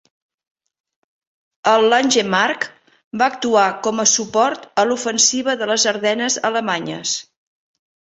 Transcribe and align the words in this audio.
El 1.71 1.83
"Langemarck" 1.93 2.65
va 3.21 3.27
actuar 3.31 3.65
com 3.89 4.01
a 4.05 4.05
suport 4.13 4.65
a 4.85 4.87
l'ofensiva 4.89 5.55
de 5.61 5.69
les 5.73 5.85
Ardennes 5.93 6.39
alemanyes. 6.51 7.13